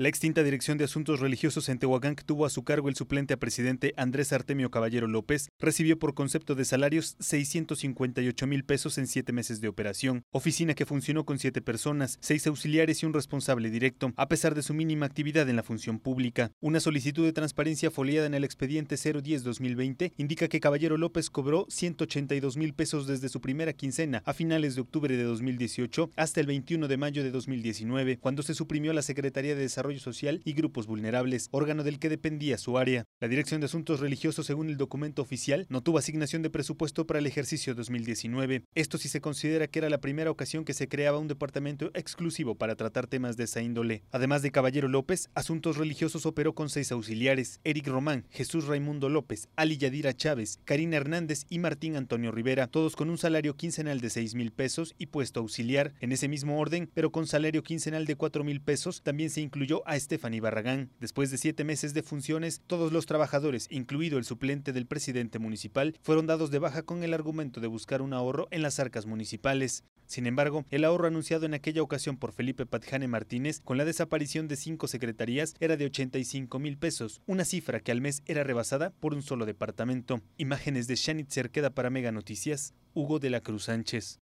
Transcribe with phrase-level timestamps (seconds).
[0.00, 3.34] La extinta Dirección de Asuntos Religiosos en Tehuacán, que tuvo a su cargo el suplente
[3.34, 9.08] a presidente Andrés Artemio Caballero López, recibió por concepto de salarios 658 mil pesos en
[9.08, 13.70] siete meses de operación, oficina que funcionó con siete personas, seis auxiliares y un responsable
[13.70, 16.52] directo, a pesar de su mínima actividad en la función pública.
[16.60, 22.56] Una solicitud de transparencia foliada en el expediente 010-2020 indica que Caballero López cobró 182
[22.56, 26.86] mil pesos desde su primera quincena a finales de octubre de 2018 hasta el 21
[26.86, 31.48] de mayo de 2019, cuando se suprimió la Secretaría de Desarrollo Social y Grupos Vulnerables,
[31.50, 33.04] órgano del que dependía su área.
[33.20, 37.20] La Dirección de Asuntos Religiosos, según el documento oficial, no tuvo asignación de presupuesto para
[37.20, 38.64] el ejercicio 2019.
[38.74, 42.54] Esto sí se considera que era la primera ocasión que se creaba un departamento exclusivo
[42.54, 44.02] para tratar temas de esa índole.
[44.10, 49.48] Además de Caballero López, Asuntos Religiosos operó con seis auxiliares, Eric Román, Jesús Raimundo López,
[49.56, 54.10] Ali Yadira Chávez, Karina Hernández y Martín Antonio Rivera, todos con un salario quincenal de
[54.10, 55.94] 6 mil pesos y puesto auxiliar.
[56.00, 59.77] En ese mismo orden, pero con salario quincenal de 4 mil pesos, también se incluyó
[59.86, 60.90] a Stephanie Barragán.
[61.00, 65.94] Después de siete meses de funciones, todos los trabajadores, incluido el suplente del presidente municipal,
[66.02, 69.84] fueron dados de baja con el argumento de buscar un ahorro en las arcas municipales.
[70.06, 74.48] Sin embargo, el ahorro anunciado en aquella ocasión por Felipe Patjane Martínez con la desaparición
[74.48, 78.90] de cinco secretarías era de 85 mil pesos, una cifra que al mes era rebasada
[78.90, 80.22] por un solo departamento.
[80.38, 84.18] Imágenes de Shanit Cerqueda para Mega Noticias, Hugo de la Cruz Sánchez.